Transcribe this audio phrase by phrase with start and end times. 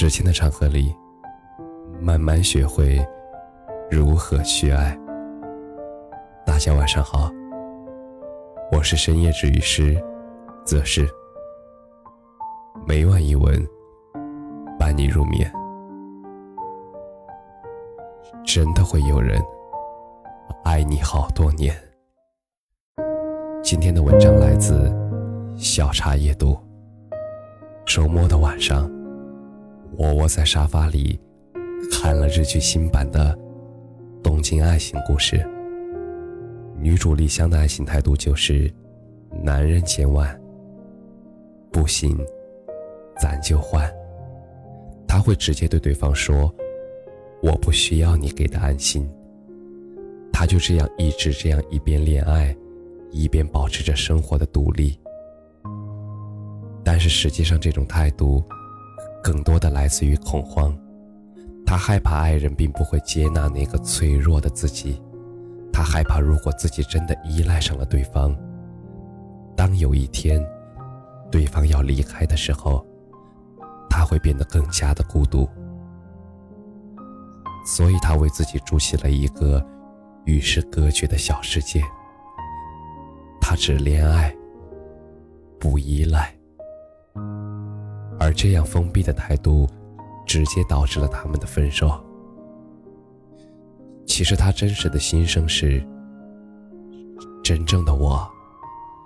[0.00, 0.96] 时间的长河里，
[2.00, 3.06] 慢慢学会
[3.90, 4.98] 如何去爱。
[6.46, 7.30] 大家晚上好，
[8.72, 10.02] 我是深夜治愈师，
[10.64, 11.06] 则是
[12.86, 13.62] 每晚一文
[14.78, 15.52] 伴你入眠。
[18.42, 19.38] 真的会有人
[20.64, 21.76] 爱你好多年。
[23.62, 24.90] 今天的文章来自
[25.58, 26.58] 小茶夜读。
[27.84, 28.90] 周末的晚上。
[29.96, 31.18] 我窝在沙发里，
[31.90, 33.36] 看了日剧新版的
[34.22, 35.36] 《东京爱情故事》。
[36.78, 38.72] 女主丽香的爱情态度就是：
[39.42, 40.40] 男人千万
[41.70, 42.16] 不行，
[43.18, 43.90] 咱就换。
[45.06, 46.52] 她会直接对对方说
[47.42, 49.10] ：“我不需要你给的安心。”
[50.32, 52.56] 她就这样一直这样一边恋爱，
[53.10, 54.98] 一边保持着生活的独立。
[56.82, 58.42] 但是实际上，这种态度。
[59.22, 60.76] 更多的来自于恐慌，
[61.66, 65.00] 他害怕爱人并不会接纳那个脆弱的自己，
[65.72, 68.36] 他害怕如果自己真的依赖上了对方，
[69.56, 70.44] 当有一天，
[71.30, 72.84] 对方要离开的时候，
[73.88, 75.48] 他会变得更加的孤独，
[77.66, 79.64] 所以他为自己筑起了一个
[80.24, 81.82] 与世隔绝的小世界，
[83.40, 84.34] 他只恋爱，
[85.58, 86.34] 不依赖。
[88.20, 89.66] 而这样封闭的态度，
[90.26, 91.90] 直接导致了他们的分手。
[94.06, 95.82] 其实他真实的心声是：
[97.42, 98.30] 真正的我，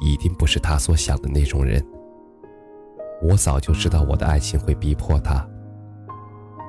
[0.00, 1.82] 一定不是他所想的那种人。
[3.22, 5.48] 我早就知道我的爱情会逼迫他，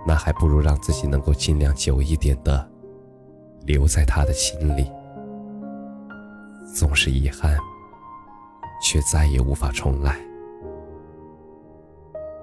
[0.05, 2.69] 那还不如让自己能够尽量久一点的
[3.65, 4.89] 留在他的心里。
[6.75, 7.57] 总是遗憾，
[8.83, 10.19] 却再也无法重来。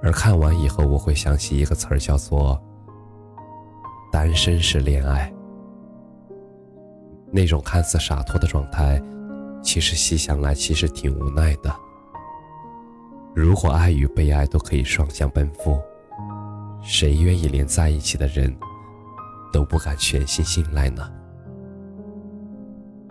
[0.03, 2.61] 而看完以后，我会想起一个词儿，叫做
[4.11, 5.33] “单身式恋爱”。
[7.31, 9.01] 那种看似洒脱的状态，
[9.63, 11.73] 其实细想来，其实挺无奈的。
[13.35, 15.81] 如果爱与被爱都可以双向奔赴，
[16.83, 18.55] 谁愿意连在一起的人
[19.53, 21.09] 都不敢全心信赖呢？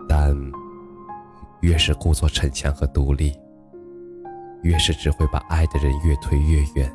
[0.08, 0.36] 但
[1.62, 3.34] 越是故作逞强和独立。
[4.62, 6.90] 越是只会把爱的人越推越远，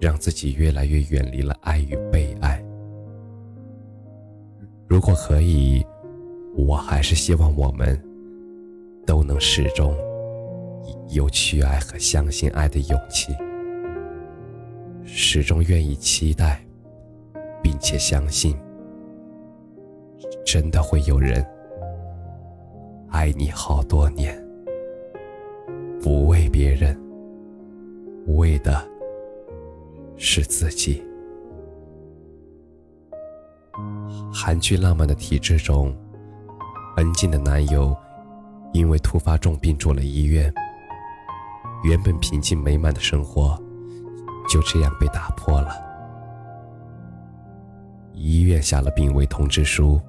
[0.00, 2.62] 让自己越来越远离了爱与被爱。
[4.86, 5.84] 如果可以，
[6.54, 7.98] 我还是希望我们
[9.06, 9.96] 都能始终
[11.08, 13.34] 有去爱和相信爱的勇气，
[15.04, 16.62] 始终愿意期待，
[17.62, 18.54] 并且相信，
[20.44, 21.42] 真的会有人
[23.08, 24.38] 爱你好多年。
[26.02, 27.00] 不为别人，
[28.36, 28.84] 为的
[30.16, 31.00] 是自己。
[34.32, 35.96] 韩剧《浪漫的体质》中，
[36.96, 37.96] 恩静的男友
[38.72, 40.52] 因为突发重病住了医院，
[41.84, 43.56] 原本平静美满的生活
[44.48, 45.70] 就这样被打破了。
[48.12, 50.00] 医院下了病危通知书，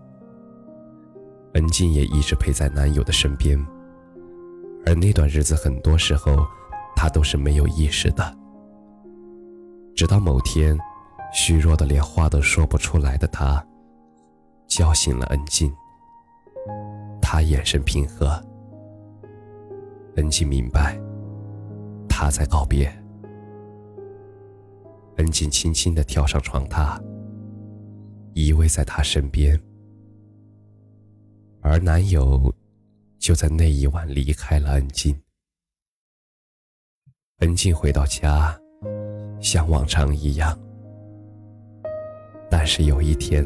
[1.54, 3.64] 恩静也一直陪在男友的身边。
[4.86, 6.46] 而那段日子，很多时候，
[6.96, 8.38] 他都是没有意识的。
[9.96, 10.78] 直到某天，
[11.34, 13.66] 虚弱的连话都说不出来的他，
[14.68, 15.74] 叫醒了恩静。
[17.22, 18.30] 他眼神平和，
[20.18, 21.00] 恩静明白，
[22.10, 22.92] 他在告别。
[25.18, 27.00] 恩静轻轻地跳上床榻，
[28.34, 29.60] 依偎在他身边，
[31.62, 32.54] 而男友。
[33.24, 35.18] 就在那一晚离开了恩静。
[37.40, 38.54] 恩静回到家，
[39.40, 40.60] 像往常一样。
[42.52, 43.42] 但是有一天，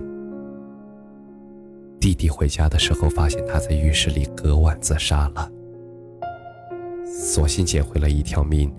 [2.00, 5.52] 弟弟回家的时候，发现他在浴室里割腕自杀了。
[7.06, 8.76] 索性捡回了一条命，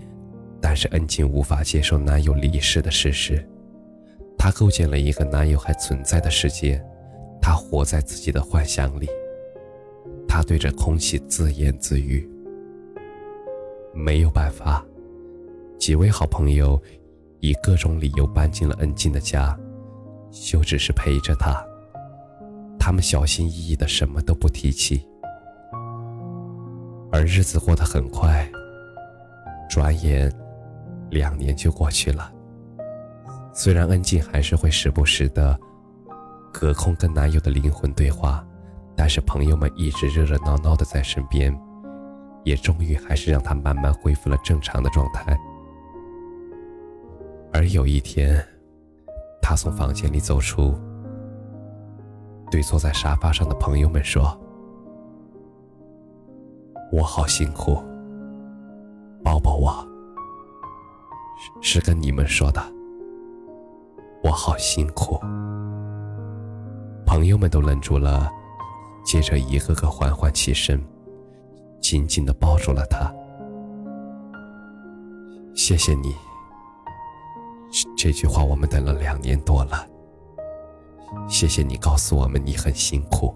[0.61, 3.47] 但是恩静无法接受男友离世的事实。
[4.37, 6.85] 她构建了一个男友还存在的世界，
[7.41, 9.07] 她活在自己的幻想里。
[10.29, 12.29] 他对着空气自言自语。
[13.91, 14.85] 没有办法，
[15.79, 16.79] 几位好朋友
[17.39, 19.57] 以各种理由搬进了恩静的家，
[20.29, 21.65] 就只是陪着他。
[22.79, 25.03] 他们小心翼翼的，什么都不提起。
[27.11, 28.47] 而日子过得很快，
[29.67, 30.31] 转眼
[31.09, 32.31] 两年就过去了。
[33.51, 35.59] 虽然恩静还是会时不时的
[36.53, 38.45] 隔空跟男友的灵魂对话。
[38.99, 41.57] 但是朋友们一直热热闹闹的在身边，
[42.43, 45.39] 也终于还是让他慢慢恢复了正常的状态。
[47.53, 48.45] 而有一天，
[49.41, 50.77] 他从房间里走出，
[52.51, 54.37] 对坐在沙发上的朋友们说
[56.91, 57.81] ：“我好辛苦，
[59.23, 59.73] 抱抱我。”
[61.63, 62.61] 是跟你们说的，
[64.25, 65.17] 我好辛苦。
[67.05, 68.29] 朋友们都愣住了，
[69.09, 70.79] 接着一个个缓缓起身，
[71.81, 73.11] 紧紧的抱住了他。
[75.55, 76.13] 谢谢你，
[77.97, 79.83] 这句话我们等了两年多了。
[81.27, 83.35] 谢谢你告诉我们你很辛苦。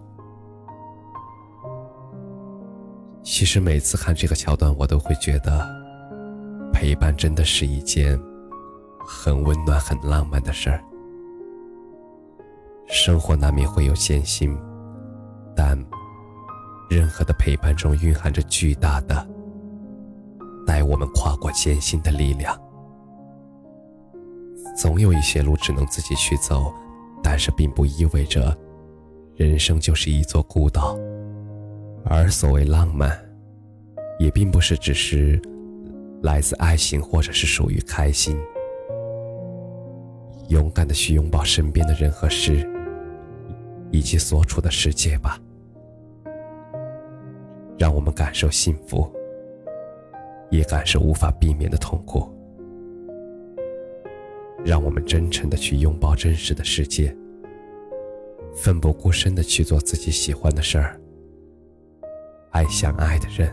[3.24, 5.68] 其实每次看这个桥段，我都会觉得，
[6.72, 8.16] 陪伴真的是一件
[9.00, 10.84] 很温暖、很浪漫的事儿。
[12.86, 14.56] 生活难免会有艰辛，
[15.55, 15.77] 但
[16.89, 19.27] 任何的陪伴中蕴含着巨大的。
[20.65, 22.57] 带我们跨过艰辛的力量。
[24.77, 26.73] 总有一些路只能自己去走，
[27.21, 28.57] 但是并不意味着
[29.35, 30.97] 人生就是一座孤岛。
[32.05, 33.17] 而所谓浪漫，
[34.19, 35.39] 也并不是只是
[36.21, 38.38] 来自爱情，或者是属于开心。
[40.47, 42.65] 勇敢的去拥抱身边的人和事，
[43.91, 45.39] 以及所处的世界吧，
[47.78, 49.12] 让我们感受幸福。
[50.50, 52.31] 也感受无法避免的痛苦，
[54.64, 57.16] 让我们真诚的去拥抱真实的世界，
[58.54, 61.02] 奋不顾身的去做自己喜欢的事儿，
[62.52, 63.52] 爱相爱的人，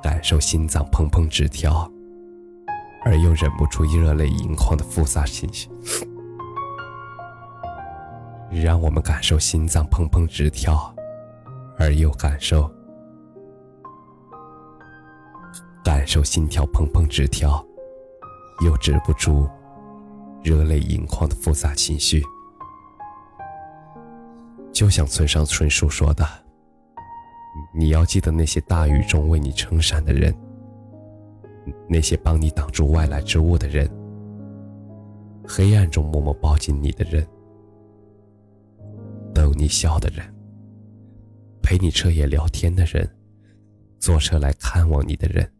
[0.00, 1.90] 感受心脏砰砰直跳，
[3.04, 5.68] 而又忍不住热泪盈眶的复杂情绪，
[8.62, 10.94] 让我们感受心脏砰砰直跳，
[11.78, 12.70] 而又感受。
[15.82, 17.64] 感受心跳砰砰直跳，
[18.64, 19.48] 又止不住
[20.42, 22.22] 热泪盈眶的复杂情绪。
[24.72, 26.26] 就像村上春树说的
[27.74, 30.34] ：“你要记得那些大雨中为你撑伞的人，
[31.88, 33.88] 那些帮你挡住外来之物的人，
[35.46, 37.26] 黑暗中默默抱紧你的人，
[39.34, 40.24] 逗你笑的人，
[41.62, 43.06] 陪你彻夜聊天的人，
[43.98, 45.50] 坐车来看望你的人。”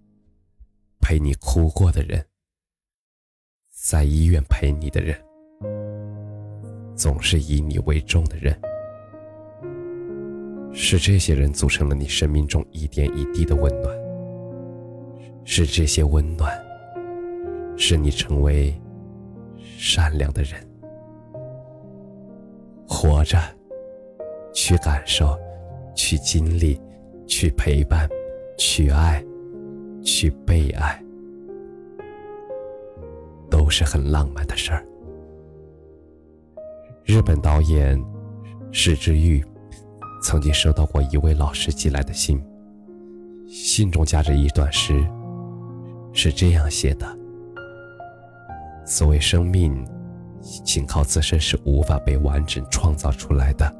[1.06, 2.24] 陪你哭过的人，
[3.70, 5.14] 在医院陪你的人，
[6.96, 8.58] 总是以你为重的人，
[10.72, 13.94] 是这些人组成了你生命中一点一滴的温暖，
[15.44, 16.58] 是这些温暖，
[17.76, 18.74] 使你成为
[19.76, 20.66] 善良的人。
[22.88, 23.38] 活着，
[24.54, 25.38] 去感受，
[25.94, 26.80] 去经历，
[27.26, 28.08] 去陪伴，
[28.56, 29.22] 去爱。
[30.06, 31.02] 去被爱，
[33.50, 34.86] 都是很浪漫的事儿。
[37.04, 37.98] 日本导演
[38.70, 39.42] 石之玉
[40.22, 42.38] 曾经收到过一位老师寄来的信，
[43.48, 45.02] 信中夹着一段诗，
[46.12, 47.06] 是这样写的
[48.84, 49.74] ：“所谓生命，
[50.42, 53.74] 仅靠自身是无法被完整创造出来的。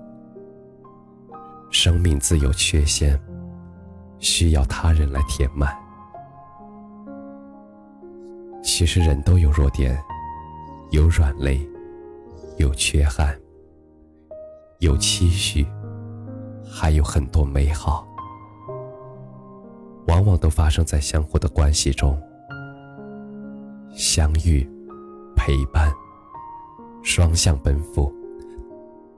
[1.75, 3.21] 生命自有缺陷，
[4.21, 5.77] 需要他人来填满。”
[8.63, 10.01] 其实人都有弱点，
[10.93, 11.69] 有软肋，
[12.59, 13.37] 有缺憾，
[14.79, 15.67] 有期许，
[16.65, 18.07] 还有很多美好，
[20.07, 22.17] 往往都发生在相互的关系中。
[23.97, 24.65] 相遇、
[25.35, 25.93] 陪伴、
[27.03, 28.15] 双向奔赴，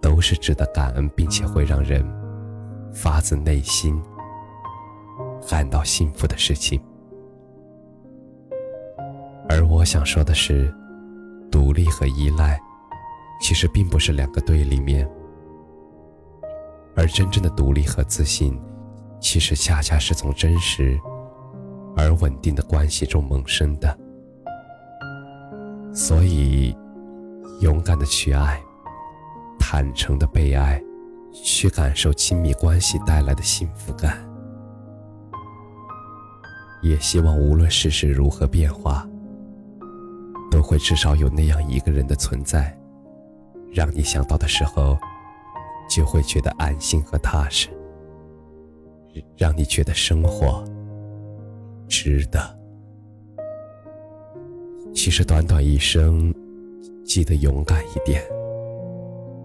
[0.01, 2.03] 都是值得感恩，并且会让人
[2.93, 4.01] 发自内心
[5.49, 6.81] 感到幸福的事情。
[9.49, 10.75] 而我想说的是，
[11.51, 12.61] 独立和依赖，
[13.41, 15.09] 其实并不是两个对立面，
[16.97, 18.61] 而真正的独立和自信，
[19.21, 20.99] 其实恰恰是从真实
[21.97, 23.97] 而稳定的关系中萌生的。
[25.95, 26.77] 所以，
[27.61, 28.61] 勇敢的去爱，
[29.59, 30.83] 坦诚的被爱，
[31.45, 34.19] 去感受亲密关系带来的幸福感。
[36.83, 39.07] 也希望无论世事如何变化。
[40.49, 42.75] 都会至少有那样一个人的存在，
[43.75, 44.97] 让你想到的时候，
[45.87, 47.69] 就会觉得安心和踏实，
[49.37, 50.65] 让你觉得生活
[51.89, 52.41] 值得。
[54.95, 56.33] 其实短短一生，
[57.05, 58.23] 记得勇敢一点，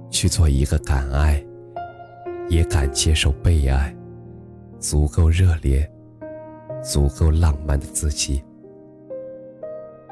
[0.10, 1.44] 去做一个敢爱，
[2.50, 3.96] 也敢接受被爱，
[4.80, 5.90] 足够热烈、
[6.84, 8.44] 足够浪漫的自己。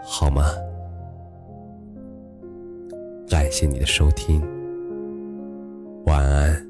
[0.01, 0.45] 好吗？
[3.27, 4.41] 感谢你的收听，
[6.05, 6.68] 晚安。